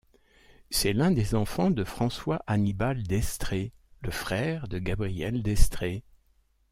C'est 0.71 0.93
l'un 0.93 1.11
des 1.11 1.35
enfants 1.35 1.69
de 1.69 1.83
François 1.83 2.41
Hannibal 2.47 3.03
d'Estrées, 3.03 3.71
le 4.01 4.09
frère 4.09 4.67
de 4.67 4.79
Gabrielle 4.79 5.43
d'Estrées. 5.43 6.03